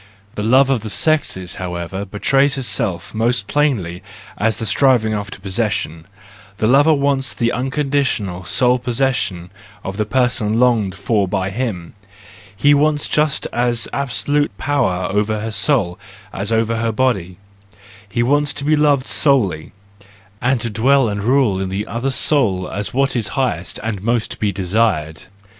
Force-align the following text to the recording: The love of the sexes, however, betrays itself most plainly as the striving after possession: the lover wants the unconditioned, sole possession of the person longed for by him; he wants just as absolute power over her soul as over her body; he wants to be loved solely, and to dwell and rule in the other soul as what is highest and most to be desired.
The 0.33 0.41
love 0.41 0.71
of 0.71 0.79
the 0.81 0.89
sexes, 0.89 1.57
however, 1.61 2.05
betrays 2.05 2.57
itself 2.57 3.13
most 3.13 3.45
plainly 3.47 4.01
as 4.35 4.57
the 4.57 4.65
striving 4.65 5.13
after 5.13 5.37
possession: 5.39 6.07
the 6.57 6.65
lover 6.65 6.91
wants 6.91 7.35
the 7.35 7.51
unconditioned, 7.51 8.47
sole 8.47 8.79
possession 8.79 9.51
of 9.83 9.97
the 9.97 10.05
person 10.07 10.59
longed 10.59 10.95
for 10.95 11.27
by 11.27 11.51
him; 11.51 11.93
he 12.55 12.73
wants 12.73 13.07
just 13.07 13.45
as 13.53 13.87
absolute 13.93 14.57
power 14.57 15.03
over 15.11 15.39
her 15.39 15.51
soul 15.51 15.99
as 16.33 16.51
over 16.51 16.77
her 16.77 16.91
body; 16.91 17.37
he 18.09 18.23
wants 18.23 18.53
to 18.53 18.63
be 18.63 18.75
loved 18.75 19.05
solely, 19.05 19.71
and 20.41 20.59
to 20.61 20.71
dwell 20.71 21.09
and 21.09 21.23
rule 21.23 21.61
in 21.61 21.69
the 21.69 21.85
other 21.85 22.09
soul 22.09 22.67
as 22.67 22.91
what 22.91 23.15
is 23.15 23.27
highest 23.37 23.79
and 23.83 24.01
most 24.01 24.31
to 24.31 24.39
be 24.39 24.51
desired. 24.51 25.25